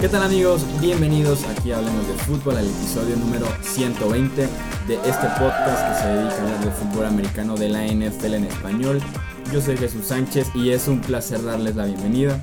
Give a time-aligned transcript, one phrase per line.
[0.00, 0.62] ¿Qué tal amigos?
[0.80, 4.48] Bienvenidos aquí a Hablemos de Fútbol, al episodio número 120
[4.88, 8.44] de este podcast que se dedica a hablar de fútbol americano de la NFL en
[8.46, 9.00] español.
[9.52, 12.42] Yo soy Jesús Sánchez y es un placer darles la bienvenida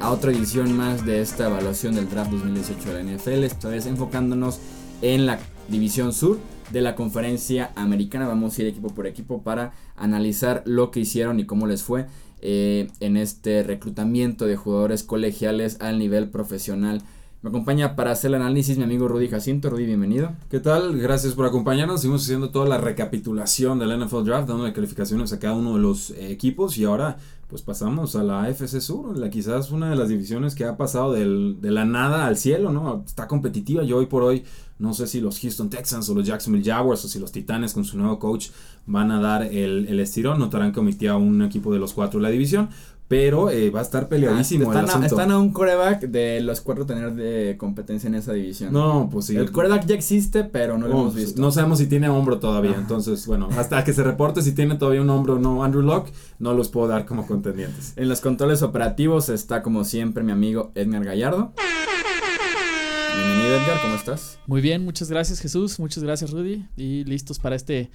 [0.00, 3.84] a otra edición más de esta evaluación del draft 2018 de la NFL, esta vez
[3.84, 4.58] enfocándonos
[5.02, 5.38] en la
[5.68, 6.38] división sur
[6.70, 8.26] de la conferencia americana.
[8.26, 12.06] Vamos a ir equipo por equipo para analizar lo que hicieron y cómo les fue
[12.40, 17.02] eh, en este reclutamiento de jugadores colegiales al nivel profesional.
[17.44, 19.68] Me acompaña para hacer el análisis mi amigo Rudy Jacinto.
[19.68, 20.32] Rudy, bienvenido.
[20.48, 20.96] ¿Qué tal?
[20.96, 22.00] Gracias por acompañarnos.
[22.00, 26.08] Seguimos haciendo toda la recapitulación del NFL Draft, dando calificaciones a cada uno de los
[26.12, 27.18] eh, equipos y ahora
[27.50, 31.12] pues pasamos a la FC Sur, la quizás una de las divisiones que ha pasado
[31.12, 33.04] del, de la nada al cielo, ¿no?
[33.06, 34.42] Está competitiva y hoy por hoy
[34.78, 37.84] no sé si los Houston Texans o los Jacksonville Jaguars o si los Titanes con
[37.84, 38.48] su nuevo coach
[38.86, 40.38] van a dar el, el estirón.
[40.38, 42.70] Notarán que omitía un equipo de los cuatro de la división.
[43.06, 45.04] Pero eh, va a estar peleadísimo están, el asunto.
[45.04, 48.72] A, están a un coreback de los cuatro tener de competencia en esa división.
[48.72, 49.36] No, pues sí.
[49.36, 51.40] El coreback ya existe, pero no lo Oh, hemos visto.
[51.40, 52.70] No sabemos si tiene hombro todavía.
[52.72, 52.80] Ajá.
[52.80, 56.12] Entonces, bueno, hasta que se reporte si tiene todavía un hombro o no Andrew Locke,
[56.38, 57.92] no los puedo dar como contendientes.
[57.96, 61.52] En los controles operativos está como siempre mi amigo Edgar Gallardo.
[63.16, 64.38] Bienvenido Edgar, ¿cómo estás?
[64.46, 67.90] Muy bien, muchas gracias Jesús, muchas gracias Rudy y listos para este,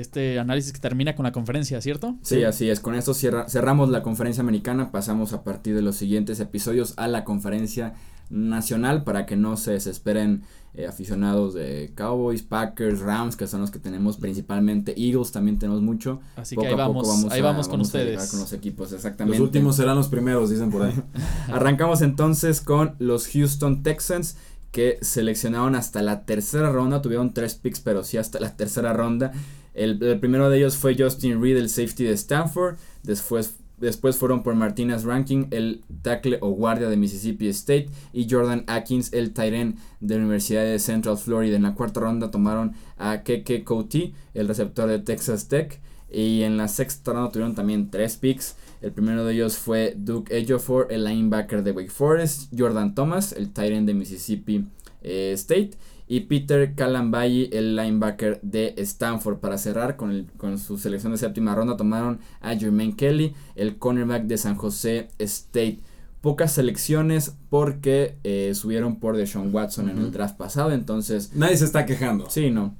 [0.00, 2.16] este análisis que termina con la conferencia, ¿cierto?
[2.22, 2.44] Sí, Sí.
[2.44, 2.80] así es.
[2.80, 4.90] Con esto cierra- cerramos la conferencia americana.
[4.92, 7.94] Pasamos a partir de los siguientes episodios a la conferencia
[8.30, 10.42] nacional para que no se desesperen
[10.74, 14.94] eh, aficionados de Cowboys, Packers, Rams, que son los que tenemos principalmente.
[15.00, 16.20] Eagles también tenemos mucho.
[16.36, 18.30] Así Poco que ahí a poco vamos, ahí a- vamos con vamos ustedes.
[18.30, 19.38] con los equipos, exactamente.
[19.38, 20.92] Los últimos serán los primeros, dicen por ahí.
[21.50, 24.36] Arrancamos entonces con los Houston Texans
[24.70, 29.32] que seleccionaron hasta la tercera ronda, tuvieron tres picks, pero sí hasta la tercera ronda.
[29.78, 32.76] El, primero de ellos fue Justin Reed, el safety de Stanford.
[33.02, 37.88] Después, después fueron por Martinez Ranking, el tackle o guardia de Mississippi State.
[38.12, 41.56] Y Jordan Atkins, el end de la Universidad de Central Florida.
[41.56, 45.80] En la cuarta ronda tomaron a Keke Coutee, el receptor de Texas Tech.
[46.10, 48.56] Y en la sexta ronda tuvieron también tres picks.
[48.80, 53.50] El primero de ellos fue Duke Ejiofor, el linebacker de Wake Forest, Jordan Thomas, el
[53.56, 54.66] end de Mississippi
[55.02, 55.72] eh, State,
[56.08, 59.38] y Peter Kalambayi, el linebacker de Stanford.
[59.38, 63.76] Para cerrar con, el- con su selección de séptima ronda, tomaron a Jermaine Kelly, el
[63.78, 65.78] cornerback de San José State.
[66.20, 71.64] Pocas selecciones porque eh, subieron por Deshaun Watson en el draft pasado, entonces Nadie se
[71.64, 72.28] está quejando.
[72.28, 72.74] Sí, no.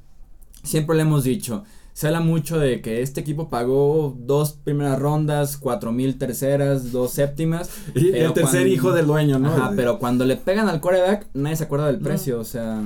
[0.65, 1.63] Siempre le hemos dicho.
[1.93, 7.13] Se habla mucho de que este equipo pagó dos primeras rondas, cuatro mil terceras, dos
[7.13, 7.71] séptimas.
[7.95, 9.51] Y el tercer cuando- hijo del dueño, ¿no?
[9.53, 12.05] Ajá, pero cuando le pegan al quarterback, nadie se acuerda del No.
[12.09, 12.41] precio.
[12.41, 12.83] O sea,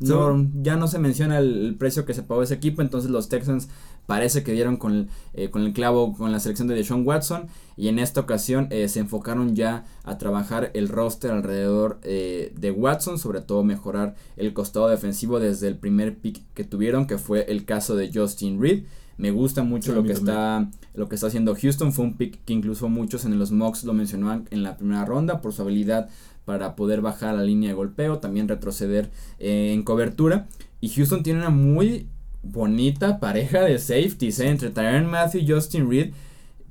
[0.00, 2.82] no, ya no se menciona el, el precio que se pagó ese equipo.
[2.82, 3.68] Entonces los Texans
[4.06, 7.48] parece que dieron con el, eh, con el clavo con la selección de Deshaun Watson.
[7.76, 12.70] Y en esta ocasión eh, se enfocaron ya a trabajar el roster alrededor eh, de
[12.70, 13.18] Watson.
[13.18, 17.64] Sobre todo mejorar el costado defensivo desde el primer pick que tuvieron, que fue el
[17.64, 18.84] caso de Justin Reed.
[19.18, 20.36] Me gusta mucho Sí, lo que también.
[20.36, 21.92] está lo que está haciendo Houston.
[21.92, 25.40] Fue un pick que incluso muchos en los mocks lo mencionaban en la primera ronda
[25.40, 26.10] por su habilidad
[26.46, 30.46] para poder bajar la línea de golpeo, también retroceder eh, en cobertura.
[30.80, 32.06] Y Houston tiene una muy
[32.42, 34.48] bonita pareja de safeties ¿eh?
[34.48, 36.12] entre Tyron Matthew y Justin Reed.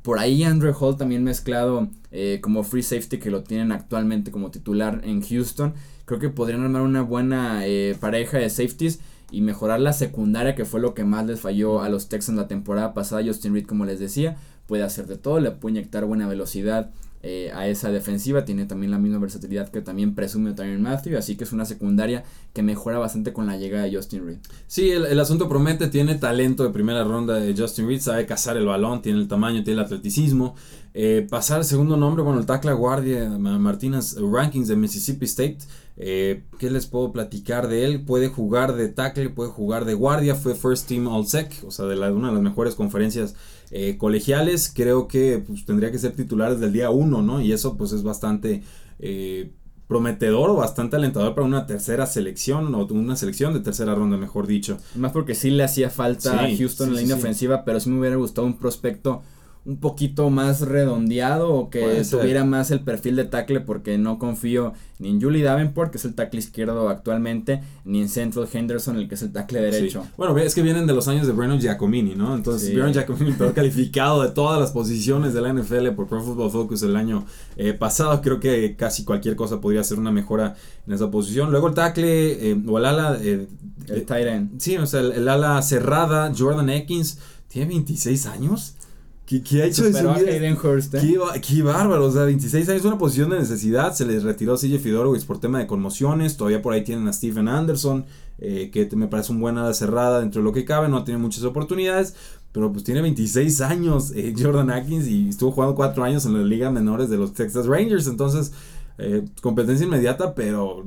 [0.02, 4.50] Por ahí Andrew Hall también mezclado eh, como free safety que lo tienen actualmente como
[4.50, 5.74] titular en Houston.
[6.06, 7.64] Creo que podrían armar una buena
[8.00, 11.90] pareja de safeties y mejorar la secundaria que fue lo que más les falló a
[11.90, 13.24] los Texans la temporada pasada.
[13.25, 14.38] Justin Reed, como les decía,
[14.68, 16.91] puede hacer de todo, le puede inyectar buena velocidad
[17.28, 18.46] eh, a esa defensiva.
[18.46, 21.18] Tiene también la misma versatilidad que también presume Tyron Matthew.
[21.18, 24.38] Así que es una secundaria que mejora bastante con la llegada de Justin Reed.
[24.68, 28.58] Sí, el, el asunto promete, tiene talento de primera ronda de Justin Reed, sabe cazar
[28.58, 30.56] el balón, tiene el tamaño, tiene el atleticismo.
[30.94, 35.58] Eh, pasar al segundo nombre, bueno, el tackle guardia Ma- Martínez Rankings de Mississippi State.
[35.97, 38.03] Eh, ¿Qué les puedo platicar de él?
[38.06, 41.85] Puede jugar de tackle, puede jugar de guardia, fue First Team All Sec, o sea,
[41.85, 43.35] de la- una de las mejores conferencias
[43.72, 44.72] eh, colegiales.
[44.74, 47.41] Creo que pues, tendría que ser titular desde el día uno, ¿no?
[47.41, 48.64] Y eso pues es bastante...
[49.00, 49.52] eh,
[49.88, 54.47] prometedor o bastante alentador para una tercera selección o una selección de tercera ronda, mejor
[54.47, 54.79] dicho.
[54.96, 57.22] Más porque sí le hacía falta Sí, a Houston sí, en la línea sí.
[57.22, 59.22] ofensiva, pero sí me hubiera gustado un prospecto
[59.66, 62.20] un poquito más redondeado o que Puede ser.
[62.20, 66.06] tuviera más el perfil de tackle porque no confío ni en Julie Davenport, que es
[66.06, 70.03] el tackle izquierdo actualmente, ni en Central Henderson, el que es el tackle derecho.
[70.03, 70.09] Sí.
[70.17, 72.35] Bueno, es que vienen de los años de Breno Giacomini, ¿no?
[72.35, 72.76] Entonces, Sí.
[72.94, 76.96] Giacomini, peor calificado de todas las posiciones de la NFL por Pro Football Focus el
[76.96, 77.26] año
[77.58, 78.22] eh, pasado.
[78.22, 81.50] Creo que casi cualquier cosa podría ser una mejora en esa posición.
[81.52, 83.18] Luego el tackle eh, o el ala.
[83.20, 83.47] eh,
[83.88, 84.61] El eh, tight end.
[84.61, 88.76] sí, o sea, el, el ala cerrada, Jordan Atkins, tiene 26 años.
[89.25, 90.13] ¿Qué, qué ha hecho de su a?
[90.35, 90.99] Hayden Hurst, ¿eh?
[91.01, 94.55] Qué, ba- qué bárbaro, o sea, 26 años, una posición de necesidad, se les retiró
[94.55, 98.05] CJ Fidorowicz por tema de conmociones, todavía por ahí tienen a Stephen Anderson,
[98.37, 101.19] eh, que me parece un buen ala cerrada dentro de lo que cabe, no tiene
[101.19, 102.13] muchas oportunidades,
[102.51, 106.43] pero pues tiene 26 años eh, Jordan Atkins y estuvo jugando 4 años en la
[106.45, 108.51] liga menores de los Texas Rangers, entonces
[108.99, 110.85] eh, competencia inmediata, pero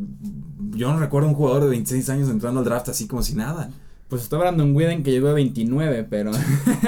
[0.70, 3.70] yo no recuerdo un jugador de 26 años entrando al draft así como si nada.
[4.08, 6.30] Pues está Brandon Whedon que llegó a 29, pero...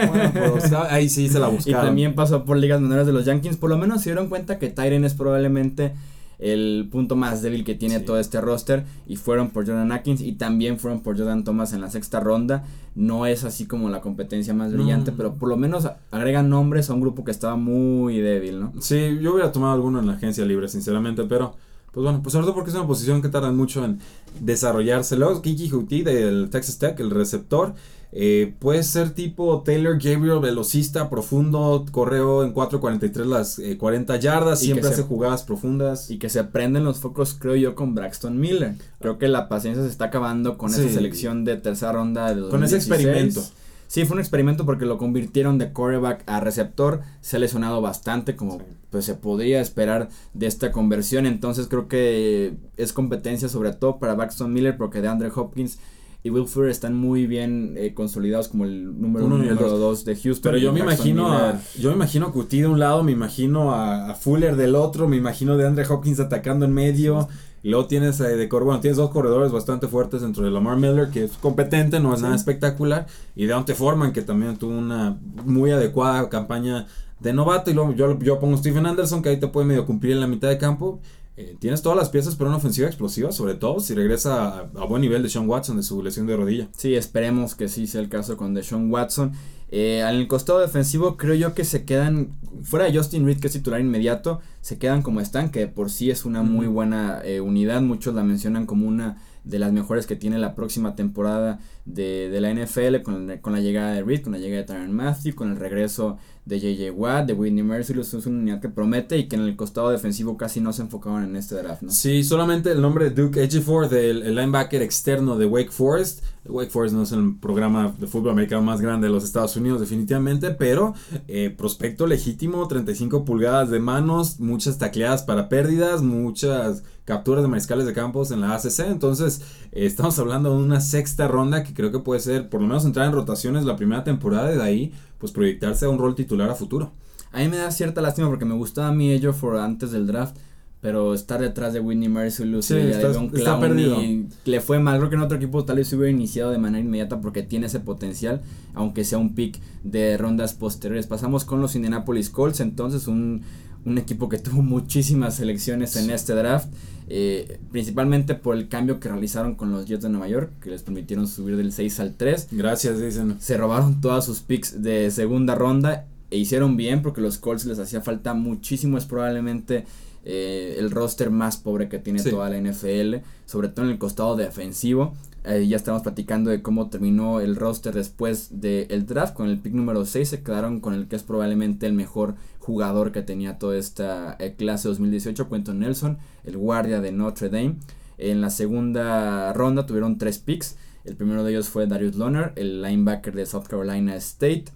[0.09, 1.87] Bueno, pues, ahí sí se la y buscaron.
[1.87, 3.57] también pasó por ligas menores de los Yankees.
[3.59, 5.93] Por lo menos se dieron cuenta que Tyren es probablemente
[6.39, 8.05] el punto más débil que tiene Sí.
[8.07, 8.85] todo este roster.
[9.07, 12.65] Y fueron por Jordan Atkins y también fueron por Jordan Thomas en la sexta ronda.
[12.95, 14.79] No es así como la competencia más No.
[14.79, 18.73] brillante, pero por lo menos agregan nombres a un grupo que estaba muy débil, ¿no?
[18.81, 21.55] Sí, yo hubiera tomado alguno en la agencia libre, sinceramente, pero
[21.93, 23.99] pues bueno, pues sobre todo porque es una posición que tardan mucho en
[24.41, 25.17] desarrollarse.
[25.17, 27.75] Luego, Kiki Huti del Texas Tech, el receptor,
[28.13, 34.63] eh, puede ser tipo Taylor Gabriel, velocista, profundo, correo en 4.43 las eh, 40 yardas,
[34.63, 36.11] Y siempre hace se- jugadas profundas.
[36.11, 38.75] Y que se prenden los focos, creo yo, con Braxton Miller.
[39.01, 40.81] Creo que la paciencia se está acabando con Sí.
[40.81, 42.87] esa selección de tercera ronda de Con ese 2016.
[42.87, 43.43] experimento.
[43.91, 47.01] Sí, fue un experimento porque lo convirtieron de quarterback a receptor.
[47.23, 48.65] Se ha lesionado bastante, como Sí.
[48.89, 51.27] pues se podría esperar de esta conversión.
[51.27, 55.81] Entonces creo que es competencia sobre todo para Braxton Miller porque de Andre Hopkins
[56.23, 59.55] y Will Fuller están muy bien eh, consolidados como el número Uno uno y el
[59.57, 59.81] número dos.
[59.81, 60.53] dos de Houston.
[60.53, 63.75] Pero yo me imagino a, yo me imagino a Cutie de un lado, me imagino
[63.75, 67.27] a, a Fuller del otro, me imagino de Andre Hopkins atacando en medio.
[67.63, 70.77] Y luego tienes eh, de cor- bueno, tienes dos corredores bastante fuertes dentro de Lamar
[70.79, 73.07] Miller, que es competente, no es nada espectacular.
[73.37, 76.87] Y Deontay Foreman, que también tuvo una muy adecuada campaña
[77.21, 77.71] de novato.
[77.71, 80.27] Y luego yo, yo pongo Stephen Anderson, que ahí te puede medio cumplir en la
[80.27, 81.01] mitad de campo.
[81.37, 84.85] Eh, tienes todas las piezas para una ofensiva explosiva, sobre todo si regresa a, a
[84.85, 86.69] buen nivel de Sean Watson de su lesión de rodilla.
[86.77, 89.33] Sí, esperemos que sí sea el caso con Deshaun Watson.
[89.73, 93.53] Eh, el costado defensivo creo yo que se quedan, fuera de Justin Reed que es
[93.53, 97.81] titular inmediato, se quedan como están, que por sí es una muy buena eh, unidad.
[97.81, 102.41] Muchos la mencionan como una de las mejores que tiene la próxima temporada de, de
[102.41, 105.51] la NFL con, con la llegada de Reed, con la llegada de Tyron Matthew, con
[105.51, 108.15] el regreso de JJ Watt, de Whitney Merciless.
[108.15, 111.25] Es una unidad que promete y que en el costado defensivo casi no se enfocaban
[111.25, 111.91] en este draft, ¿no?
[111.91, 116.23] Sí, solamente el nombre de Duke Ejiofor, del el linebacker externo de Wake Forest.
[116.47, 119.81] Wake Forest no es el programa de fútbol americano más grande de los Estados Unidos,
[119.81, 120.95] definitivamente, pero
[121.29, 127.87] eh, prospecto legítimo, 35 pulgadas de manos, muchas tacleadas para pérdidas, muchas capturas de mariscales
[127.87, 128.87] de campos en la ACC.
[128.87, 129.43] Entonces,
[129.73, 132.85] eh, estamos hablando de una sexta ronda que creo que puede ser, por lo menos
[132.85, 136.49] entrar en rotaciones la primera temporada y de ahí, pues proyectarse a un rol titular
[136.49, 136.93] a futuro.
[137.33, 140.07] A mí me da cierta lástima porque me gustaba a mí ello for antes del
[140.07, 140.37] draft.
[140.81, 144.29] Pero estar detrás de Whitney Merciless Sí, y de está- Devon está Clowney perdido.
[144.47, 144.97] le fue mal.
[144.99, 147.67] Creo que en otro equipo tal vez se hubiera iniciado de manera inmediata porque tiene
[147.67, 148.41] ese potencial,
[148.75, 151.07] aunque sea un pick de rondas posteriores.
[151.07, 153.43] Pasamos con los Indianapolis Colts, entonces un,
[153.85, 156.69] un equipo que tuvo muchísimas selecciones en este draft,
[157.11, 160.83] eh, principalmente por el cambio que realizaron con los Jets de Nueva York, que les
[160.83, 163.37] permitieron subir del 6 al 3 Gracias, dicen.
[163.39, 167.79] se robaron todas sus picks de segunda ronda e hicieron bien porque los Colts les
[167.81, 168.97] hacía falta muchísimo.
[168.97, 169.85] Es probablemente
[170.25, 172.31] eh, el roster más pobre que tiene Sí.
[172.31, 175.15] toda la NFL, sobre todo en el costado defensivo.
[175.45, 179.33] Eh, ya estamos platicando de cómo terminó el roster después del draft.
[179.35, 183.11] Con el pick número 6 se quedaron con el que es probablemente el mejor jugador
[183.11, 187.77] que tenía toda esta eh, clase 2018, Quentin Nelson, el guardia de Notre Dame.
[188.19, 190.77] En la segunda ronda tuvieron tres picks.
[191.07, 194.67] El primero de ellos fue Darius Loner, el linebacker de South Carolina State.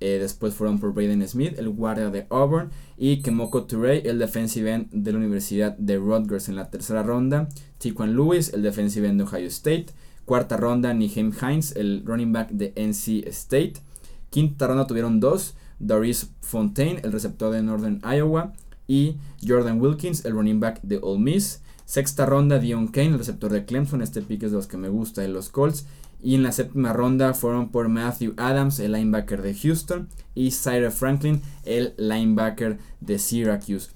[0.00, 2.70] Eh, después fueron por Braden Smith, el guardia de Auburn.
[2.96, 7.48] Y Kemoko Touré, el defensive end de la Universidad de Rutgers en la tercera ronda.
[7.78, 9.86] Tiquan Lewis, el defensive end de Ohio State.
[10.24, 13.74] Cuarta ronda, Nihem Hines, el running back de NC State.
[14.30, 15.54] Quinta ronda tuvieron dos.
[15.78, 18.52] Doris Fontaine, el receptor de Northern Iowa.
[18.86, 19.16] Y
[19.46, 21.62] Jordan Wilkins, el running back de Ole Miss.
[21.84, 24.02] Sexta ronda, Dion Kane, el receptor de Clemson.
[24.02, 25.86] Este pick es de los que me gusta de los Colts.
[26.22, 30.08] Y en la séptima ronda fueron por Matthew Adams, el linebacker de Houston.
[30.34, 33.90] Y Cyrus Franklin, el linebacker de Syracuse.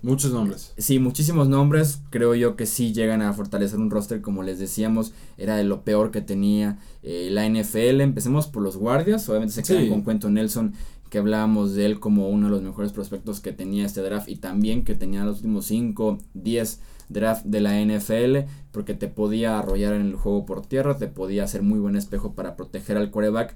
[0.00, 0.74] Muchos nombres.
[0.78, 2.02] Sí, muchísimos nombres.
[2.10, 5.82] Creo yo que sí llegan a fortalecer un roster, como les decíamos, era de lo
[5.82, 8.00] peor que tenía eh, la NFL.
[8.00, 9.28] Empecemos por los guardias.
[9.28, 9.88] Obviamente se quedan Sí.
[9.88, 10.74] con Cuento Nelson,
[11.10, 14.36] que hablábamos de él como uno de los mejores prospectos que tenía este draft y
[14.36, 19.94] también que tenía los últimos 5, 10 draft de la NFL, porque te podía arrollar
[19.94, 23.54] en el juego por tierra, te podía hacer muy buen espejo para proteger al quarterback.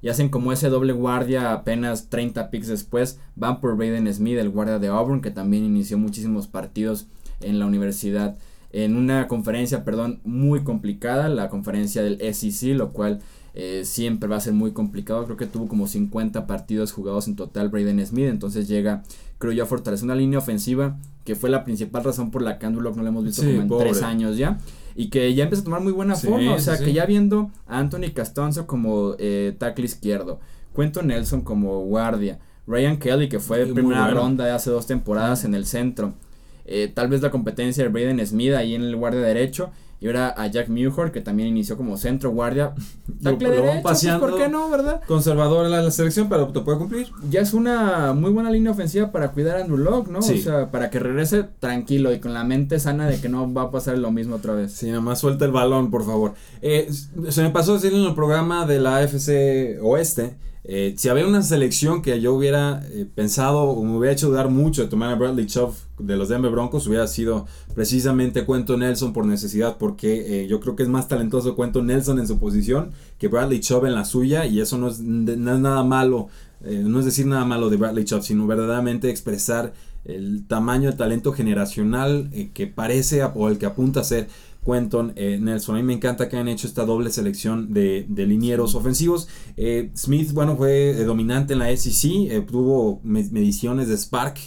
[0.00, 3.20] Y hacen como ese doble guardia apenas 30 picks después.
[3.36, 7.06] Van por Braden Smith, el guardia de Auburn, que también inició muchísimos partidos
[7.40, 8.36] en la universidad.
[8.70, 13.20] En una conferencia, perdón, muy complicada, la conferencia del SEC, lo cual
[13.54, 15.24] eh, siempre va a ser muy complicado.
[15.24, 19.02] Creo que tuvo como 50 partidos jugados en total Braden Smith, entonces llega,
[19.38, 22.66] creo yo, a fortalecer una línea ofensiva que fue la principal razón por la que
[22.66, 24.58] Andrew Locke no lo hemos visto como en tres años ya.
[24.96, 27.78] Y que ya empieza a tomar muy buena forma, o sea, que ya viendo a
[27.78, 30.40] Anthony Castonzo como eh, tackle izquierdo,
[30.72, 35.44] Cuento Nelson como guardia, Ryan Kelly que fue de primera ronda de hace dos temporadas
[35.44, 36.14] en el centro,
[36.66, 39.70] eh, tal vez la competencia de Braden Smith ahí en el guardia derecho
[40.04, 42.74] y ahora a Jack Mewhort, que también inició como centro guardia.
[43.22, 44.28] lo, pues, paseando.
[44.28, 45.00] ¿Por qué no, verdad?
[45.06, 47.10] Conservador en la, selección, pero te puede cumplir.
[47.30, 50.18] Ya es una muy buena línea ofensiva para cuidar a Andrew Locke, ¿no?
[50.18, 53.62] O sea, para que regrese tranquilo y con la mente sana de que no va
[53.62, 54.72] a pasar lo mismo otra vez.
[54.72, 56.34] Sí, nomás suelta el balón, por favor.
[56.60, 56.90] Eh,
[57.30, 61.42] se me pasó decir en el programa de la AFC Oeste eh, si había una
[61.42, 65.14] selección que yo hubiera eh, pensado o me hubiera hecho dudar mucho de tomar a
[65.14, 70.46] Bradley Chubb de los Denver Broncos, hubiera sido precisamente Cuento Nelson por necesidad, porque eh,
[70.46, 73.94] yo creo que es más talentoso Cuento Nelson en su posición que Bradley Chubb en
[73.94, 76.28] la suya, y eso no es, nada malo,
[76.62, 79.74] no es decir nada malo de Bradley Chubb, sino verdaderamente expresar
[80.06, 84.28] el tamaño de talento generacional que parece o el que apunta a ser
[84.64, 85.76] Quentin eh, Nelson.
[85.76, 89.28] A mí me encanta que hayan hecho esta doble selección de, de linieros ofensivos.
[89.56, 94.38] Eh, Smith, bueno, fue eh, dominante en la SEC, tuvo mediciones de Spark,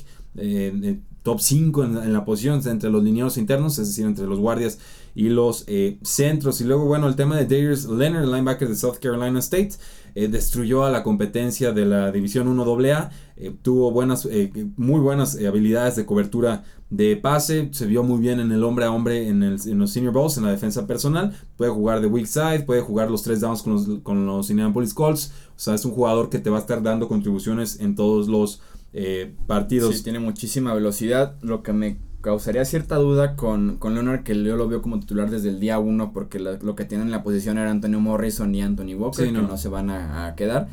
[1.23, 4.79] top 5 en, la posición entre los linieros internos, es decir, entre los guardias
[5.13, 5.65] y los
[6.03, 6.61] centros.
[6.61, 9.71] Y luego, bueno, el tema de Darius Leonard, linebacker de South Carolina State.
[10.29, 13.11] Destruyó a la competencia de la División 1 AA,
[13.61, 14.27] tuvo buenas,
[14.75, 18.91] muy buenas habilidades de cobertura de pase, se vio muy bien en el hombre a
[18.91, 22.61] hombre en, el, los Senior Bowls, en la defensa personal, puede jugar de weak side,
[22.61, 25.91] puede jugar los tres downs con los, con los Indianapolis Colts, o sea, es un
[25.91, 28.61] jugador que te va a estar dando contribuciones en todos los
[28.93, 29.97] eh, partidos.
[29.97, 34.55] Sí, tiene muchísima velocidad, lo que me causaría cierta duda con, con Leonard, que yo
[34.57, 37.57] lo veo como titular desde el día 1, porque lo que tienen en la posición
[37.57, 39.57] era Antonio Morrison y Anthony Walker, que no.
[39.57, 40.67] se van a, a quedar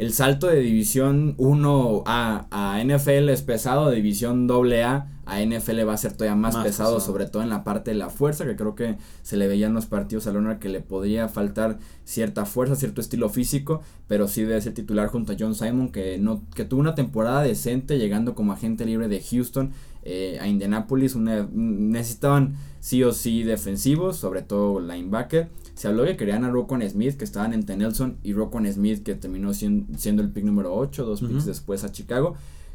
[0.00, 5.86] el salto de división 1 a, a NFL es pesado, de división AA a NFL
[5.86, 8.56] va a ser todavía más, pesado, sobre todo en la parte de la fuerza, que
[8.56, 12.76] creo que se le veían los partidos a Leonard que le podría faltar cierta fuerza,
[12.76, 16.64] cierto estilo físico, pero sí debe ser titular junto a John Simon, que, no, que
[16.64, 19.70] tuvo una temporada decente llegando como agente libre de Houston
[20.02, 25.48] eh, a Indianapolis, necesitaban sí o sí defensivos, sobre todo linebacker
[25.80, 29.14] se habló que querían a Rocco Smith, que estaban en Nelson, y Rocco Smith, que
[29.14, 32.34] terminó siendo, el pick número 8, dos picks después a Chicago.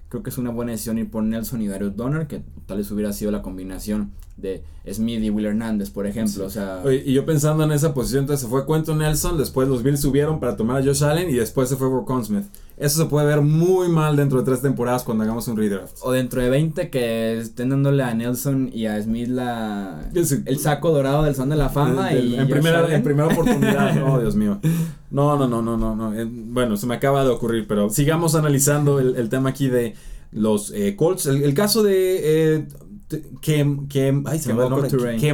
[0.10, 2.90] Creo que es una buena decisión ir por Nelson y Darius Donner, que tal vez
[2.90, 6.48] hubiera sido la combinación de Smith y Will Hernández, por ejemplo.
[6.48, 9.84] O sea, y yo pensando en esa posición, entonces se fue Quentin Nelson, después los
[9.84, 12.46] Bills subieron para tomar a Josh Allen y después se fue por Smith.
[12.78, 15.98] Eso se puede ver muy mal dentro de tres temporadas cuando hagamos un redraft.
[16.02, 20.92] O dentro de 20 que estén dándole a Nelson y a Smith la el saco
[20.92, 22.12] dorado del son de la fama.
[22.14, 23.96] y en, primera, en primera oportunidad.
[24.00, 24.60] no, Dios mío.
[25.10, 25.96] No, no, no, no, no.
[25.96, 26.14] no.
[26.14, 29.96] Eh, bueno, se me acaba de ocurrir, pero sigamos analizando el, tema aquí de
[30.32, 31.28] los eh, Colts.
[31.28, 32.56] El, caso de...
[32.58, 32.68] Eh,
[33.40, 35.20] que, que, ay, se me el.
[35.22, 35.34] Que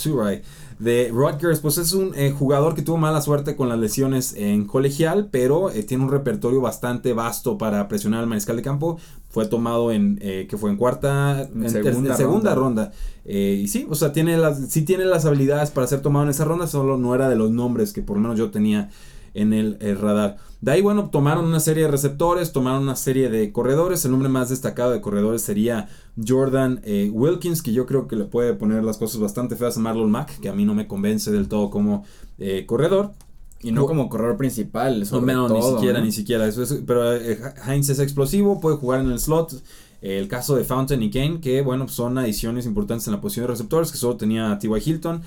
[0.00, 0.42] Turay
[0.78, 4.66] de Rutgers, pues es un eh, jugador que tuvo mala suerte con las lesiones en
[4.66, 8.98] colegial, pero eh, tiene un repertorio bastante vasto para presionar al mariscal de campo.
[9.30, 12.92] Fue tomado en, eh, que fue en cuarta, en, segunda, ronda.
[13.24, 16.44] y sí, o sea, tiene las, sí tiene las habilidades para ser tomado en esa
[16.44, 18.90] ronda, solo no era de los nombres que por lo menos yo tenía
[19.36, 20.38] en el, radar.
[20.60, 24.04] De ahí, bueno, tomaron una serie de receptores, tomaron una serie de corredores.
[24.04, 25.88] El nombre más destacado de corredores sería
[26.26, 29.80] Jordan eh, Wilkins, que yo creo que le puede poner las cosas bastante feas a
[29.80, 32.04] Marlon Mack, que a mí no me convence del todo como
[32.38, 33.12] eh, corredor.
[33.62, 36.46] Y no como corredor principal, no, menos, ni siquiera, ni siquiera.
[36.46, 39.62] Eso pero eh, Heinz es explosivo, puede jugar en el slot.
[40.02, 43.52] el caso de Fountain y Kane, que bueno, son adiciones importantes en la posición de
[43.52, 44.90] receptores, que solo tenía T.Y.
[44.90, 45.22] Hilton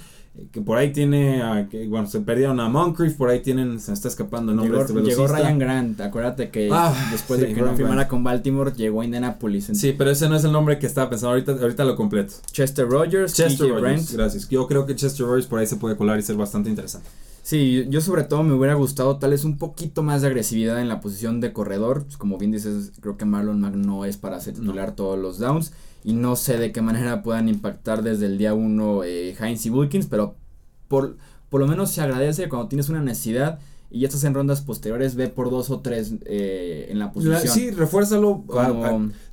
[0.52, 3.94] que por ahí tiene, a, que, bueno, se perdieron a Moncrief, por ahí tienen, se
[3.94, 7.62] está escapando el nombre llegó, este llegó Ryan Grant, acuérdate que ah, después de que
[7.62, 9.70] no firmara con Baltimore, llegó a Indianapolis.
[9.74, 12.36] Sí, pero ese no es el nombre que estaba pensando, ahorita, ahorita lo completo.
[12.52, 14.48] Chester Rogers, Chester Rogers, gracias.
[14.50, 17.10] Yo creo que Chester Rogers por ahí se puede colar y ser bastante interesante.
[17.50, 20.88] Sí, yo sobre todo me hubiera gustado tal vez un poquito más de agresividad en
[20.88, 22.04] la posición de corredor.
[22.04, 25.40] Pues como bien dices, creo que Marlon Mack no es para hacer titular todos los
[25.40, 25.74] downs.
[26.04, 29.72] Y no sé de qué manera puedan impactar desde el día 1 eh, Heinz y
[29.72, 30.36] Wilkins, pero
[30.88, 31.18] por,
[31.50, 33.58] por lo menos se agradece cuando tienes una necesidad
[33.90, 37.42] y ya estás en rondas posteriores, ve por dos o tres eh, en la posición.
[37.48, 38.44] sí, refuérzalo.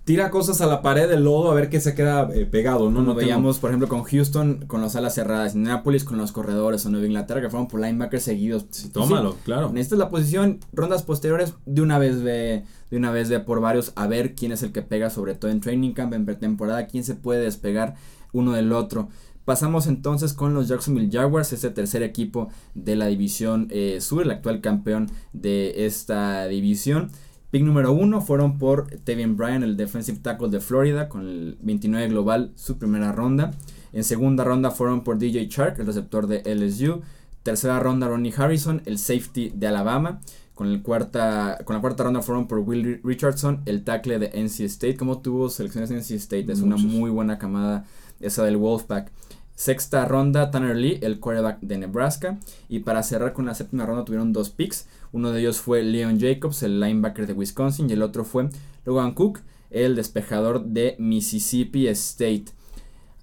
[0.06, 2.90] Tira cosas a la pared del lodo a ver qué se queda eh, pegado.
[2.90, 3.02] ¿no?
[3.02, 6.90] no veíamos, por ejemplo, con Houston con las alas cerradas, Nápoles con los corredores o
[6.90, 8.66] Nueva Inglaterra que fueron por linebackers seguidos.
[8.70, 9.70] Sí, tómalo, claro.
[9.72, 13.92] Necesitas la posición, rondas posteriores, de una vez ve, de una vez ve por varios
[13.96, 17.02] a ver quién es el que pega, sobre todo en training camp, en pretemporada, quién
[17.02, 17.96] se puede despegar
[18.32, 19.08] uno del otro.
[19.44, 24.30] Pasamos entonces con los Jacksonville Jaguars, este tercer equipo de la división eh, sur, el
[24.30, 27.10] actual campeón de esta división.
[27.56, 32.08] Pick número uno fueron por Tevian Bryan, el defensive tackle de Florida, con el 29
[32.08, 33.54] global, su primera ronda.
[33.94, 37.00] En segunda ronda fueron por DJ Chark, el receptor de LSU.
[37.42, 40.20] Tercera ronda Ronnie Harrison, el safety de Alabama.
[40.54, 44.60] Con, el cuarta, con la cuarta ronda fueron por Will Richardson, el tackle de NC
[44.66, 44.98] State.
[44.98, 46.52] Como tuvo selecciones de NC State?
[46.52, 47.86] Es una muy buena camada
[48.20, 49.10] esa del Wolfpack.
[49.56, 52.38] Sexta ronda, Tanner Lee, el quarterback de Nebraska.
[52.68, 54.86] Y para cerrar con la séptima ronda tuvieron dos picks.
[55.12, 57.90] Uno de ellos fue Leon Jacobs, el linebacker de Wisconsin.
[57.90, 58.50] Y el otro fue
[58.84, 62.44] Logan Cook, el despejador de Mississippi State.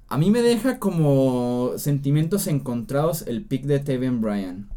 [0.09, 4.69] A mí me deja como sentimientos encontrados el pick de Teven Bryan.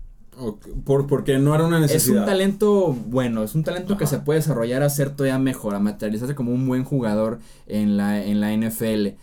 [0.84, 2.16] Por, porque no era una necesidad.
[2.16, 5.74] Es un talento bueno, es un talento que se puede desarrollar a ser todavía mejor,
[5.74, 9.16] a materializarse como un buen jugador en la, en la NFL.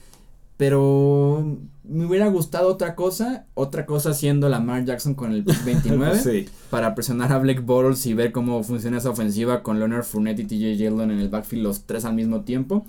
[0.57, 6.95] Pero me hubiera gustado otra cosa, otra cosa siendo Lamar Jackson con el 29 para
[6.95, 10.77] presionar a Blake Bortles y ver cómo funciona esa ofensiva con Leonard Fournette y TJ
[10.77, 12.85] Yeldon en el backfield los tres al mismo tiempo.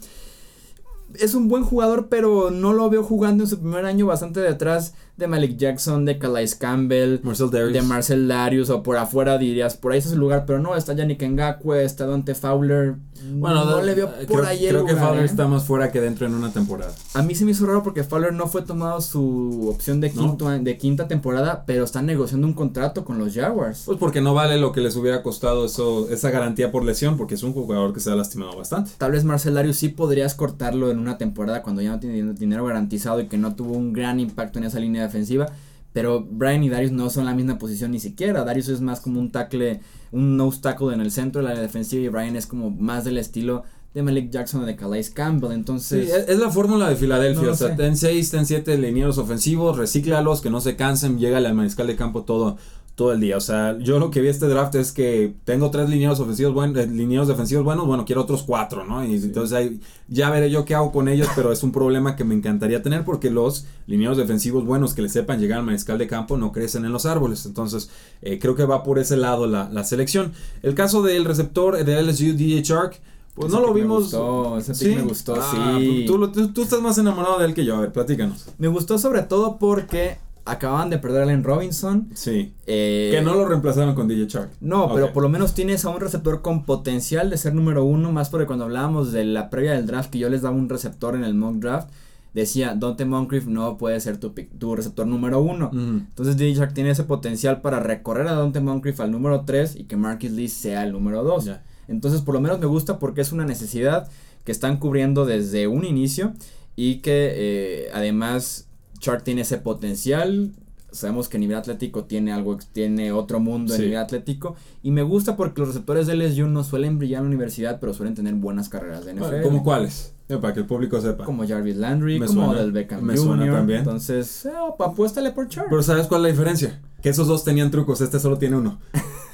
[1.14, 4.94] Es un buen jugador, pero no lo veo jugando en su primer año bastante detrás
[5.16, 9.98] de Malik Jackson, de Calais Campbell, de Marcel Darius, o por afuera dirías, por ahí
[9.98, 12.96] es el lugar, pero no, está Yannick Ngakwe, está Dante Fowler.
[13.32, 15.26] Bueno, no le veo por creo, ahí el Creo que Fowler ¿eh?
[15.26, 16.92] está más fuera que dentro en una temporada.
[17.14, 20.50] A mí se me hizo raro porque Fowler no fue tomado su opción de, quinto,
[20.50, 23.84] de quinta temporada, pero están negociando un contrato con los Jaguars.
[23.86, 27.34] Pues porque no vale lo que les hubiera costado eso, esa garantía por lesión, porque
[27.34, 28.90] es un jugador que se ha lastimado bastante.
[28.98, 32.64] Tal vez Marcel Darius sí podrías cortarlo en una temporada cuando ya no tiene dinero
[32.64, 35.46] garantizado y que no tuvo un gran impacto en esa línea defensiva.
[35.92, 38.42] Pero Brian y Darius no son la misma posición ni siquiera.
[38.44, 39.80] Darius es más como un tackle,
[40.10, 43.16] un nose tackle en el centro de la defensiva y Brian es como más del
[43.16, 43.62] estilo
[43.94, 45.52] de Malik Jackson o de Calais Campbell.
[45.52, 46.12] Entonces.
[46.12, 47.48] es, la fórmula de Filadelfia.
[47.48, 51.54] o sea, ten 6, ten 7 linieros ofensivos, recíclalos, que no se cansen, llega al
[51.54, 52.56] mariscal de campo todo
[52.94, 53.36] todo el día.
[53.36, 56.78] O sea, yo lo que vi este draft es que tengo tres lineados ofensivos buenos,
[56.78, 59.04] eh, lineados defensivos buenos, bueno, quiero otros cuatro, ¿no?
[59.04, 62.24] Y entonces ahí ya veré yo qué hago con ellos, pero es un problema que
[62.24, 66.06] me encantaría tener porque los lineados defensivos buenos que le sepan llegar al mariscal de
[66.06, 67.46] campo no crecen en los árboles.
[67.46, 67.90] Entonces,
[68.22, 70.32] eh, creo que va por ese lado la, selección.
[70.62, 73.00] El caso del receptor de LSU, DJ Shark.
[73.34, 74.12] Pues no lo vimos.
[74.12, 74.94] Me gustó, ese ¿Sí?
[74.94, 76.04] me gustó, ah, sí.
[76.06, 77.74] Tú, tú, tú, estás más enamorado de él que yo.
[77.74, 78.46] A ver, platícanos.
[78.58, 82.08] Me gustó sobre todo porque acababan de perder a Allen Robinson.
[82.14, 82.52] Sí.
[82.66, 84.50] Eh, que no lo reemplazaron con DJ Chark.
[84.60, 88.12] No, pero por lo menos tienes a un receptor con potencial de ser número uno,
[88.12, 91.14] más porque cuando hablábamos de la previa del draft, que yo les daba un receptor
[91.14, 91.90] en el mock draft,
[92.34, 95.70] decía, Dante Moncrief no puede ser tu, tu receptor número uno.
[95.72, 99.84] Entonces DJ Chark tiene ese potencial para recorrer a Dante Moncrief al número tres y
[99.84, 101.48] que Marcus Lee sea el número dos.
[101.88, 104.10] Entonces por lo menos me gusta porque es una necesidad
[104.44, 106.34] que están cubriendo desde un inicio
[106.76, 110.52] y que eh, además Chart tiene ese potencial.
[110.90, 114.54] Sabemos que nivel atlético tiene algo, tiene otro mundo en nivel atlético.
[114.82, 117.92] Y me gusta porque los receptores de LSU no suelen brillar en la universidad, pero
[117.94, 119.42] suelen tener buenas carreras de NFL.
[119.42, 120.14] ¿Cómo cuáles?
[120.28, 121.24] Eh, para que el público sepa.
[121.24, 123.80] Como Jarvis Landry, como Del Beckham me Suena también.
[123.80, 125.66] Entonces, eh, apuéstale por Chart.
[125.68, 126.80] Pero ¿sabes cuál es la diferencia?
[127.02, 128.78] Que esos dos tenían trucos, este solo tiene uno.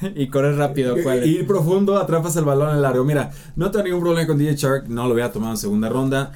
[0.17, 0.97] y correr rápido.
[1.03, 3.03] ¿cuál Ir profundo, atrapas el balón en el área.
[3.03, 6.33] Mira, no tengo ningún problema con DJ Shark, no lo había tomado en segunda ronda.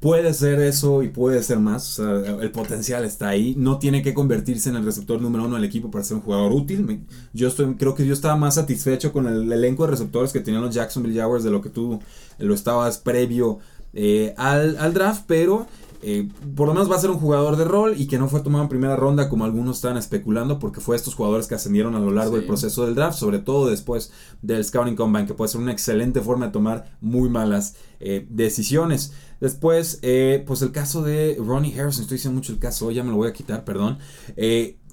[0.00, 1.98] Puede ser eso y puede ser más.
[1.98, 3.54] O sea, el potencial está ahí.
[3.56, 6.52] No tiene que convertirse en el receptor número uno del equipo para ser un jugador
[6.52, 7.06] útil.
[7.32, 10.62] Yo estoy, creo que yo estaba más satisfecho con el elenco de receptores que tenían
[10.62, 12.00] los Jacksonville Jaguars de lo que tú
[12.38, 13.58] lo estabas previo
[13.92, 15.24] eh, al, al draft.
[15.26, 15.66] Pero
[16.06, 18.40] eh, por lo menos va a ser un jugador de rol y que no fue
[18.40, 21.98] tomado en primera ronda como algunos estaban especulando porque fue estos jugadores que ascendieron a
[21.98, 24.12] lo largo del proceso del draft, sobre todo después
[24.42, 29.14] del Scouting Combine, que puede ser una excelente forma de tomar muy malas eh, decisiones.
[29.40, 33.10] Después, eh, pues el caso de Ronnie Harrison, estoy diciendo mucho el caso, ya me
[33.10, 33.98] lo voy a quitar, perdón.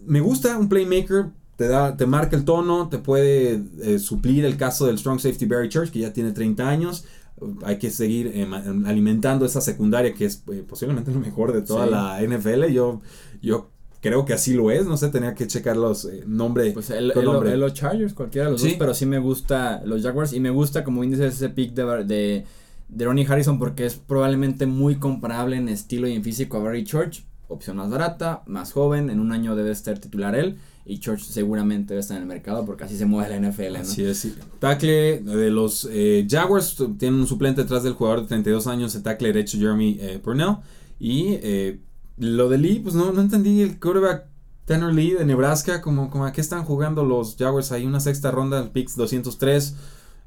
[0.05, 1.25] me gusta un playmaker,
[1.57, 5.67] te, da, te marca el tono, te puede suplir el caso del Strong Safety Barry
[5.67, 7.03] Church, que ya tiene 30 años
[7.63, 8.47] hay que seguir eh,
[8.85, 12.65] alimentando esa secundaria que es eh, posiblemente lo mejor de toda la NFL.
[12.71, 13.01] Yo,
[13.41, 13.69] yo
[14.01, 16.73] creo que así lo es, no sé, tenía que checar los eh, nombres.
[16.73, 20.39] Pues el, los Chargers, cualquiera de los dos, pero sí me gusta los Jaguars y
[20.39, 22.45] me gusta como índice ese pick de, de,
[22.89, 26.83] de, Ronnie Harrison porque es probablemente muy comparable en estilo y en físico a Barry
[26.83, 31.21] Church, opción más barata, más joven, en un año debe estar titular él y Church
[31.21, 33.73] seguramente estar en el mercado porque así se mueve la NFL.
[33.73, 33.79] ¿no?
[33.79, 34.27] Así es.
[34.59, 39.03] Tackle de los eh, Jaguars tiene un suplente detrás del jugador de 32 años, el
[39.03, 40.57] tackle derecho Jeremy eh, Purnell.
[40.99, 41.79] Y eh,
[42.17, 44.25] lo de Lee, pues no, no entendí el quarterback
[44.65, 48.31] Tanner Lee de Nebraska, como, como a qué están jugando los Jaguars ahí, una sexta
[48.31, 49.75] ronda, picks 203.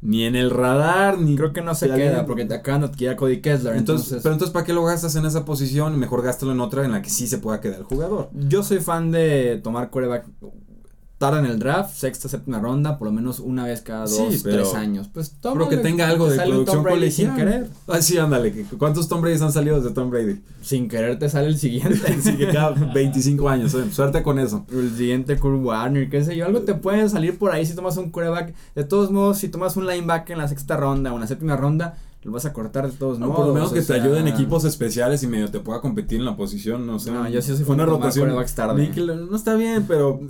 [0.05, 3.11] Ni en el radar, ni Creo que no se queda porque te acaban de adquirir
[3.11, 3.75] a Cody Kessler.
[3.75, 5.99] Entonces, Entonces, pero entonces, ¿para qué lo gastas en esa posición?
[5.99, 8.31] Mejor gástalo en otra en la que sí se pueda quedar el jugador.
[8.33, 10.27] yo soy fan de tomar coreback
[11.24, 14.42] tarde en el draft, sexta, séptima ronda, por lo menos una vez cada dos, Sí,
[14.42, 15.08] tres años.
[15.12, 15.34] Pues.
[15.42, 17.37] Pero que tenga algo de producción sin colegial.
[17.37, 17.66] querer.
[17.88, 18.66] Ah, sí, ándale.
[18.78, 20.40] ¿Cuántos Tom Brady han salido desde Tom Brady?
[20.62, 22.00] Sin querer te sale el siguiente.
[22.18, 23.74] Así que cada 25 años.
[23.74, 24.64] eh, Suerte con eso.
[24.72, 27.96] el siguiente Kurt Warner, qué sé yo, algo te puede salir por ahí si tomas
[27.96, 28.54] un coreback.
[28.74, 31.56] De todos modos, si tomas un linebacker en la sexta ronda o en la séptima
[31.56, 33.37] ronda, lo vas a cortar de todos No, modos.
[33.38, 36.20] por lo menos o que te sea, ayuden equipos especiales y medio te pueda competir
[36.20, 37.10] en la posición, no sé.
[37.10, 38.32] No, yo sí soy una rotación.
[38.56, 38.80] tarde.
[38.88, 40.20] níquel, no está bien, pero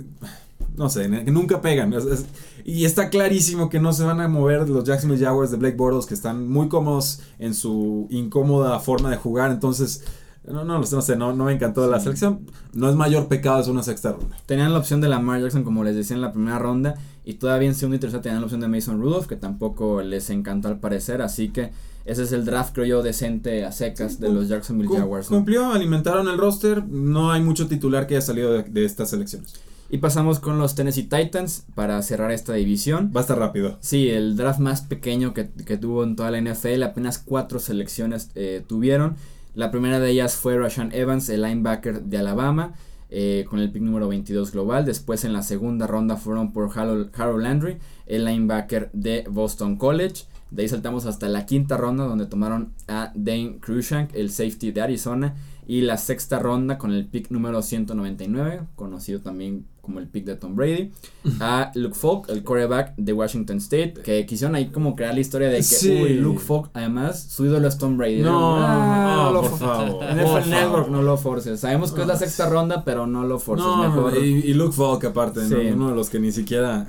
[0.77, 1.93] no sé, nunca pegan.
[1.93, 2.25] Es- es-
[2.63, 6.05] y está clarísimo que no se van a mover los Jacksonville Jaguars de Blake Bortles,
[6.05, 9.51] que están muy cómodos en su incómoda forma de jugar.
[9.51, 10.03] Entonces,
[10.47, 12.41] no, no, no sé, no, no me encantó la selección.
[12.73, 14.37] No es mayor pecado, es una sexta ronda.
[14.45, 16.95] Tenían la opción de Lamar Jackson, como les decía en la primera ronda.
[17.23, 20.29] Y todavía en segunda y tercera tenían la opción de Mason Rudolph, que tampoco les
[20.29, 21.23] encantó al parecer.
[21.23, 21.71] Así que
[22.05, 25.31] ese es el draft, creo yo, decente a secas de los Jacksonville Jaguars.
[25.31, 25.37] ¿no?
[25.37, 26.85] Cumplió, alimentaron el roster.
[26.87, 29.55] No hay mucho titular que haya salido de, de estas selecciones.
[29.89, 33.11] Y pasamos con los Tennessee Titans para cerrar esta división.
[33.15, 33.77] Va a estar rápido.
[33.81, 38.31] Sí, el draft más pequeño que, que tuvo en toda la NFL, apenas cuatro selecciones
[38.35, 39.15] eh, tuvieron.
[39.53, 42.73] La primera de ellas fue Rashan Evans, el linebacker de Alabama,
[43.09, 44.83] eh, con el pick número 22 global.
[44.83, 50.25] Después en la segunda ronda fueron por Harold, Harold Landry, el linebacker de Boston College.
[50.51, 54.81] De ahí saltamos hasta la quinta ronda donde tomaron a Dane Cruikshank, el safety de
[54.81, 55.35] Arizona.
[55.67, 60.35] Y la sexta ronda con el pick número 199, conocido también como el pick de
[60.35, 60.91] Tom Brady,
[61.39, 65.47] a Luke Falk, el quarterback de Washington State, que quisieron ahí como crear la historia
[65.49, 65.91] de que, Sí.
[66.03, 68.21] uy, Luke Falk, además, su ídolo es Tom Brady.
[68.21, 70.03] No, Ah, no, lo por favor.
[70.03, 70.89] NFL por Network favor.
[70.91, 71.59] no lo forces.
[71.59, 73.65] Sabemos que es la sexta ronda, pero no lo forces.
[73.65, 74.17] No, mejor.
[74.23, 75.47] y, y Luke Falk aparte, ¿no?
[75.47, 75.67] Sí.
[75.73, 76.87] uno de los que ni siquiera...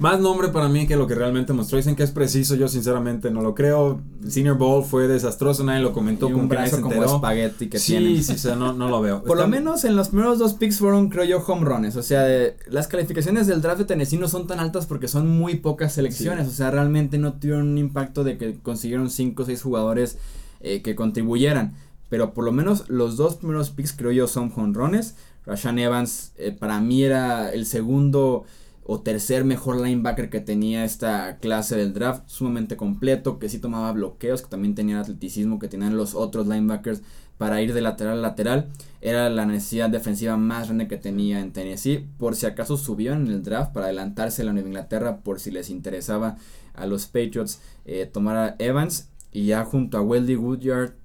[0.00, 1.76] Más nombre para mí que lo que realmente mostró.
[1.76, 4.00] Dicen que es preciso, yo sinceramente no lo creo.
[4.26, 7.92] Senior Bowl fue desastroso, nadie lo comentó y como un que como espagueti que sí,
[7.92, 8.22] tiene.
[8.22, 9.22] sí, o sea, no, no lo veo.
[9.24, 11.96] Por lo menos en los primeros dos picks fueron, creo yo, home runs.
[11.96, 15.28] O sea, de- las calificaciones del draft de Tennessee no son tan altas porque son
[15.28, 16.48] muy pocas selecciones.
[16.48, 20.16] O sea, realmente no tuvieron un impacto de que consiguieron 5 o 6 jugadores
[20.60, 21.74] eh, que contribuyeran.
[22.08, 25.14] Pero por lo menos los dos primeros picks, creo yo, son home runs.
[25.44, 28.44] Rashan Evans, eh, para mí, era el segundo
[28.84, 33.92] o tercer mejor linebacker que tenía esta clase del draft, sumamente completo, que sí tomaba
[33.92, 37.02] bloqueos, que también tenía atleticismo, que tenían los otros linebackers
[37.40, 38.68] para ir de lateral a lateral.
[39.00, 42.06] Era la necesidad defensiva más grande que tenía en Tennessee.
[42.18, 45.50] Por si acaso subieron en el draft para adelantarse a la Nueva Inglaterra, por si
[45.50, 46.36] les interesaba
[46.74, 49.08] a los Patriots eh, tomar a Evans.
[49.32, 50.96] Y ya junto a Weldy Woodyard,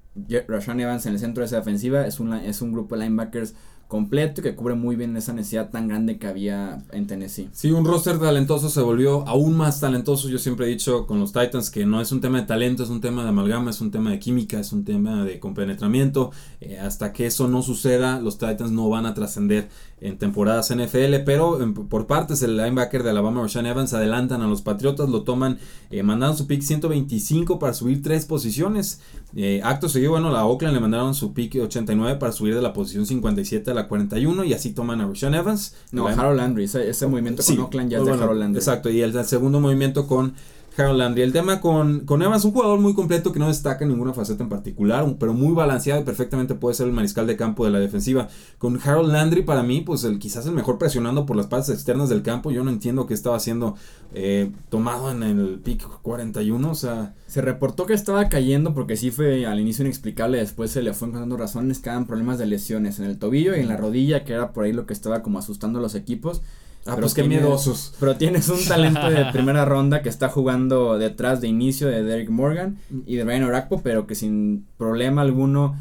[0.48, 3.54] Rashan Evans en el centro de esa defensiva, es un, es un grupo de linebackers
[3.88, 7.50] completo y que cubre muy bien esa necesidad tan grande que había en Tennessee.
[7.52, 10.28] Sí, un roster talentoso se volvió aún más talentoso.
[10.28, 12.90] Yo siempre he dicho con los Titans que no es un tema de talento, es
[12.90, 16.32] un tema de amalgama, es un tema de química, es un tema de compenetramiento.
[16.62, 19.70] Eh, hasta que eso no suceda, los Titans no van a trascender
[20.02, 21.24] en temporadas NFL.
[21.26, 25.60] Pero por partes, el linebacker de Alabama, Rashan Evans, adelantan a los Patriotas, lo toman,
[25.92, 29.02] eh, mandaron su pick 125 para subir tres posiciones.
[29.38, 32.72] Eh, acto seguido, bueno, a Oakland le mandaron su pick 89 para subir de la
[32.72, 35.76] posición 57 a la 41 y así toman a Rashan Evans.
[35.92, 38.60] No, Harold Landry, ese, ese movimiento Sí, con Oakland ya es de Harold Landry.
[38.60, 40.36] Exacto, y el, el segundo movimiento con
[40.78, 41.24] Harold Landry.
[41.24, 44.44] El tema con, con Evans, un jugador muy completo que no destaca en ninguna faceta
[44.44, 47.80] en particular, pero muy balanceado y perfectamente puede ser el mariscal de campo de la
[47.80, 48.28] defensiva.
[48.58, 52.10] Con Harold Landry, para mí, pues el, quizás el mejor presionando por las partes externas
[52.10, 52.52] del campo.
[52.52, 53.76] Yo no entiendo qué estaba haciendo
[54.14, 57.14] eh, tomado en el pick 41, o sea...
[57.28, 61.08] Se reportó que estaba cayendo porque sí fue al inicio inexplicable, después se le fue
[61.08, 64.34] encontrando razones, que eran problemas de lesiones en el tobillo y en la rodilla, que
[64.34, 66.42] era por ahí lo que estaba como asustando a los equipos.
[66.88, 67.94] Ah, Pero pues qué tiene- miedosos.
[68.00, 72.30] Pero tienes un talento de primera ronda que está jugando detrás de inicio de Derek
[72.30, 75.76] Morgan y de Ryan Orakpo, pero que sin problema alguno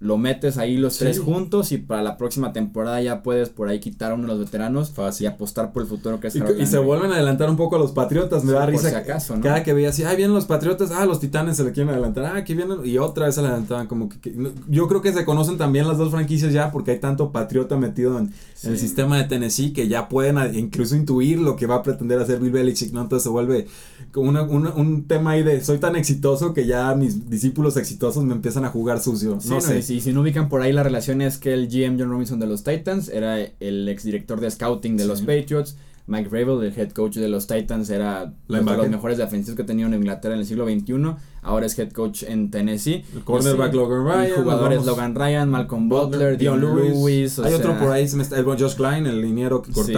[0.00, 1.00] lo metes ahí los Sí.
[1.00, 4.28] tres juntos y para la próxima temporada ya puedes por ahí quitar a uno de
[4.30, 5.24] los veteranos Fácil.
[5.24, 7.76] y apostar por el futuro que es Y, y se vuelven a adelantar un poco
[7.76, 8.88] a los Patriotas, me Sí, da por risa.
[8.88, 9.42] si acaso, ¿no?
[9.42, 12.24] Cada que veía así, ah, vienen los Patriotas, ah, los Titanes se le quieren adelantar,
[12.24, 14.34] ah, aquí vienen, y otra vez se le adelantaban, como que,
[14.68, 18.18] yo creo que se conocen también las dos franquicias ya, porque hay tanto Patriota metido
[18.18, 18.32] en,
[18.62, 21.82] en el sistema de Tennessee que ya pueden a- incluso intuir lo que va a
[21.82, 23.02] pretender hacer Bill Belichick, ¿no?
[23.02, 23.66] Entonces se vuelve
[24.12, 28.24] como una- una- un tema ahí de, soy tan exitoso que ya mis discípulos exitosos
[28.24, 29.82] me empiezan a jugar sucio, Sí, no, no, sé.
[29.90, 32.46] Si, si no ubican por ahí la relación es que el GM John Robinson de
[32.46, 35.08] los Titans era el exdirector de scouting de Sí.
[35.08, 35.76] los Patriots.
[36.06, 39.62] Mike Vrabel, el head coach de los Titans, era uno de los mejores defensivos que
[39.62, 41.14] ha tenido en Inglaterra en el siglo XXI.
[41.42, 43.04] Ahora es head coach en Tennessee.
[43.14, 44.42] El cornerback Logan Ryan.
[44.42, 47.38] jugadores Logan Ryan, Malcolm Butler, Dion Lewis.
[47.38, 49.92] Hay otro por ahí, el Josh Klein, el liniero que Sí.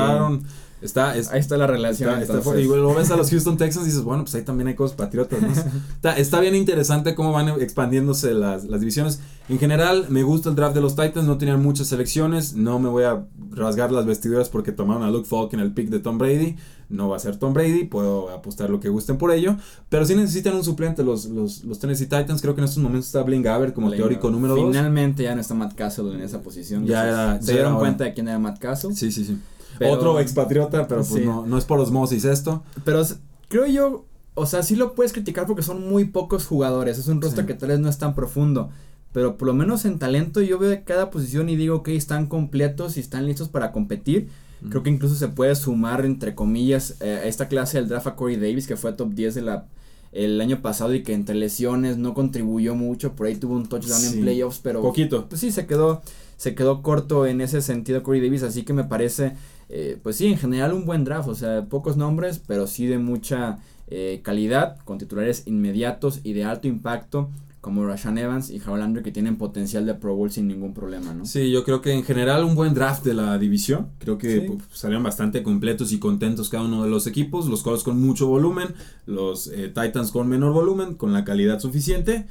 [0.83, 2.11] Está, es- Ahí está la relación.
[2.11, 2.63] Está, está fuerte.
[2.63, 4.97] Y luego ves a los Houston Texans y dices, bueno, pues ahí también hay cosas
[4.97, 5.41] patriotas.
[5.41, 5.49] ¿no?
[5.95, 9.21] está, está bien interesante cómo van expandiéndose las, las divisiones.
[9.49, 11.27] En general, me gusta el draft de los Titans.
[11.27, 12.55] No tenían muchas selecciones.
[12.55, 15.89] No me voy a rasgar las vestiduras porque tomaron a Luke Falk en el pick
[15.89, 16.57] de Tom Brady.
[16.89, 17.85] No va a ser Tom Brady.
[17.85, 19.57] Puedo apostar lo que gusten por ello.
[19.89, 22.41] Pero sí necesitan un suplente los, los, los Tennessee Titans.
[22.43, 24.35] Creo que en estos momentos está Blaine Gabbert como Blaine teórico Gabbert.
[24.43, 24.67] número 2.
[24.75, 26.87] Finalmente ya no está Matt Castle en esa posición.
[26.87, 28.95] Ya se dieron cuenta de quién era Matt Castle.
[28.95, 29.39] Sí, sí, sí.
[29.85, 31.27] Pero- Otro expatriota, pero pues Sí.
[31.27, 32.63] no, no es por osmosis esto.
[32.85, 33.03] Pero
[33.49, 36.99] creo yo, o sea, sí lo puedes criticar porque son muy pocos jugadores.
[36.99, 37.49] Es un roster Sí.
[37.49, 38.71] que tal vez no es tan profundo.
[39.13, 42.27] Pero por lo menos en talento yo veo de cada posición y digo, ok, están
[42.27, 44.29] completos y están listos para competir.
[44.71, 48.15] Creo que incluso se puede sumar, entre comillas, eh, a esta clase del draft a
[48.15, 49.67] Corey Davis, que fue top 10 de la,
[50.13, 53.13] el año pasado y que entre lesiones no contribuyó mucho.
[53.15, 54.15] Por ahí tuvo un touchdown Sí.
[54.19, 55.27] en playoffs, pero Poquito.
[55.29, 56.01] pues sí, se quedó,
[56.37, 59.33] se quedó corto en ese sentido Corey Davis, así que me parece,
[59.69, 62.99] eh, pues sí, en general un buen draft, o sea, pocos nombres, pero sí de
[62.99, 68.81] mucha eh, calidad, con titulares inmediatos y de alto impacto, como Rashan Evans y Harold
[68.81, 71.25] Landry, que tienen potencial de Pro Bowl sin ningún problema, ¿no?
[71.25, 73.87] Sí, yo creo que en general un buen draft de la división.
[74.01, 74.47] Creo que Sí.
[74.49, 77.47] pues, salieron bastante completos y contentos cada uno de los equipos.
[77.47, 78.69] Los Colts con mucho volumen,
[79.07, 82.27] los eh, Titans con menor volumen, con la calidad suficiente.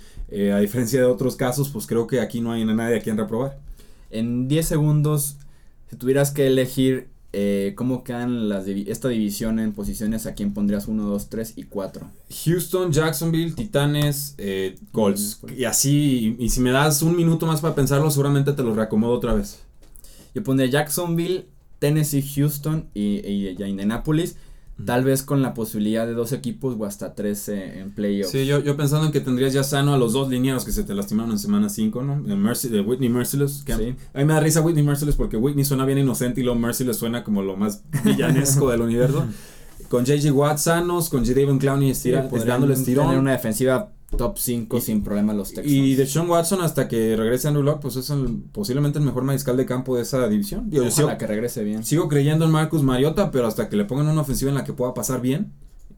[0.54, 3.18] A diferencia de otros casos, pues creo que aquí no hay a nadie a quien
[3.18, 3.58] reprobar.
[4.10, 5.38] En 10 segundos,
[5.90, 10.54] si tuvieras que elegir eh, cómo quedan las divi- esta división en posiciones, ¿a quién
[10.54, 12.06] pondrías 1, 2, 3 y 4?
[12.46, 15.40] Houston, Jacksonville, Titanes, eh, Colts.
[15.58, 18.76] Y así, y, y si me das un minuto más para pensarlo, seguramente te los
[18.76, 19.60] reacomodo otra vez.
[20.36, 21.46] Yo pondría Jacksonville,
[21.80, 24.36] Tennessee, Houston y, y ya Indianapolis.
[24.86, 28.32] Tal vez con la posibilidad de dos equipos o hasta tres eh, en playoffs.
[28.32, 30.84] Sí, yo, yo pensando en que tendrías ya sano a los dos linieros que se
[30.84, 32.22] te lastimaron en semana 5, ¿no?
[32.22, 33.64] De, Mercy, de Whitney Merciless.
[33.66, 33.96] Que Sí.
[34.14, 36.98] A mí me da risa Whitney Merciless porque Whitney suena bien inocente y luego Merciless
[36.98, 39.26] suena como lo más villanesco del universo.
[39.90, 40.32] Con J.J.
[40.32, 43.18] Watt sanos, con J.David Clowney Sí, estira, podrían dándoles tener tirón.
[43.18, 45.68] una defensiva top 5 Y- sin problema los Texans.
[45.74, 49.24] Y de Sean Watson hasta que regrese Andrew Luck, pues es el- posiblemente el mejor
[49.24, 50.70] mariscal de campo de esa división.
[50.70, 51.84] Digo, Ojalá sigo, que regrese bien.
[51.84, 54.74] sigo creyendo en Marcus Mariota, pero hasta que le pongan una ofensiva en la que
[54.74, 55.54] pueda pasar bien,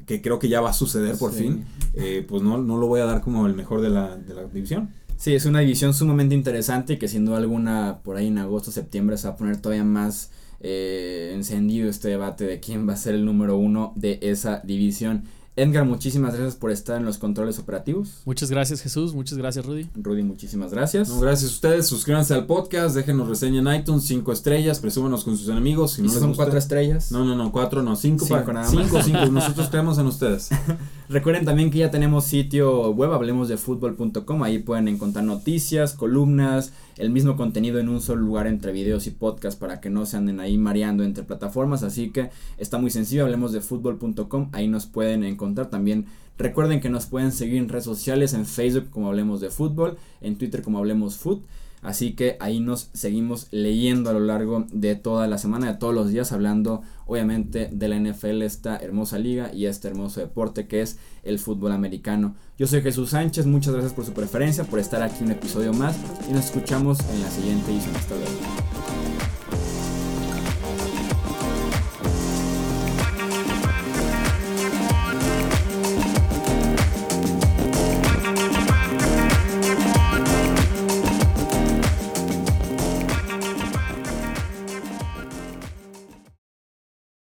[0.05, 1.39] que creo que ya va a suceder por Sí.
[1.43, 4.33] fin, eh, pues no, no lo voy a dar como el mejor de la, de
[4.33, 4.89] la división.
[5.17, 8.71] Sí, es una división sumamente interesante y que sin duda alguna por ahí en agosto,
[8.71, 10.31] septiembre se va a poner todavía más
[10.65, 15.23] eh, encendido este debate de quién va a ser el número uno de esa división.
[15.55, 18.21] Edgar, muchísimas gracias por estar en los controles operativos.
[18.25, 19.87] Muchas gracias Jesús, muchas gracias Rudy.
[19.95, 21.09] Rudy, muchísimas gracias.
[21.09, 25.37] No, gracias a ustedes, suscríbanse al podcast, déjenos reseña en iTunes, 5 estrellas, presúmanos con
[25.37, 25.91] sus enemigos.
[25.93, 27.11] Si ¿Y no si les son gusta- cuatro estrellas.
[27.11, 28.83] No, no, no, cuatro, no, cinco, Cinco para- nada más.
[28.87, 30.49] cinco, cinco, nosotros creemos en ustedes.
[31.09, 37.35] Recuerden también que ya tenemos sitio web, hablemosdefutbol.com, ahí pueden encontrar noticias, columnas, el mismo
[37.35, 40.57] contenido en un solo lugar entre videos y podcast para que no se anden ahí
[40.57, 46.05] mareando entre plataformas, así que está muy sencillo, hablemosdefutbol.com, ahí nos pueden encontrar también.
[46.37, 50.37] Recuerden que nos pueden seguir en redes sociales, en Facebook como Hablemos de Fútbol, en
[50.37, 51.43] Twitter como Hablemos Foot.
[51.83, 55.93] Así que ahí nos seguimos leyendo a lo largo de toda la semana, de todos
[55.93, 60.81] los días, hablando obviamente de la NFL, esta hermosa liga y este hermoso deporte que
[60.81, 62.35] es el fútbol americano.
[62.57, 65.97] Yo soy Jesús Sánchez, muchas gracias por su preferencia, por estar aquí un episodio más
[66.29, 67.95] y nos escuchamos en la siguiente edición.
[67.97, 69.02] Hasta luego.